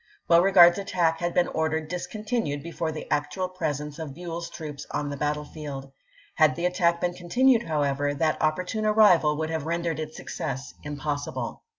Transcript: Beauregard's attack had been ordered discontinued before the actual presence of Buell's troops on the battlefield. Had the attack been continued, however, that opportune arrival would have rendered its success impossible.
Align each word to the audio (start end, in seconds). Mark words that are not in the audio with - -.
Beauregard's 0.27 0.79
attack 0.79 1.19
had 1.19 1.35
been 1.35 1.47
ordered 1.49 1.87
discontinued 1.87 2.63
before 2.63 2.91
the 2.91 3.05
actual 3.11 3.47
presence 3.47 3.99
of 3.99 4.15
Buell's 4.15 4.49
troops 4.49 4.87
on 4.89 5.11
the 5.11 5.15
battlefield. 5.15 5.91
Had 6.33 6.55
the 6.55 6.65
attack 6.65 6.99
been 7.01 7.13
continued, 7.13 7.67
however, 7.67 8.11
that 8.15 8.41
opportune 8.41 8.87
arrival 8.87 9.37
would 9.37 9.51
have 9.51 9.67
rendered 9.67 9.99
its 9.99 10.17
success 10.17 10.73
impossible. 10.81 11.61